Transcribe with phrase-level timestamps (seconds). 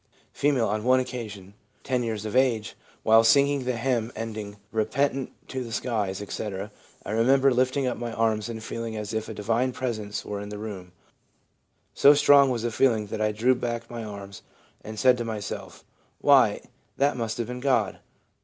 [0.35, 1.53] 'F.' On one occasion
[1.83, 6.71] (10 years of age), while singing the hymn ending" Repentant to the skies/' etc.,
[7.05, 10.49] I remember lifting up my arms and feeling as if a Divine Presence were in
[10.49, 10.91] the room;
[11.93, 14.41] so strong was the feeling that I drew back my arms
[14.83, 15.83] and said to myself,"
[16.19, 16.61] Why,
[16.97, 17.99] that must have been God."